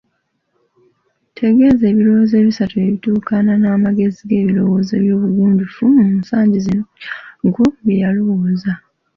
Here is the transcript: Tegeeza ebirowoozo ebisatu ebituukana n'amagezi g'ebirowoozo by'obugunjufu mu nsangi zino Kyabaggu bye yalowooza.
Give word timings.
Tegeeza 1.39 1.83
ebirowoozo 1.91 2.33
ebisatu 2.41 2.75
ebituukana 2.85 3.51
n'amagezi 3.57 4.21
g'ebirowoozo 4.29 4.93
by'obugunjufu 5.03 5.81
mu 5.95 6.03
nsangi 6.19 6.57
zino 6.65 6.83
Kyabaggu 6.91 7.63
bye 7.83 8.01
yalowooza. 8.03 8.71